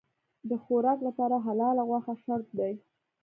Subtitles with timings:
[0.49, 2.73] د خوراک لپاره حلاله غوښه شرط دی.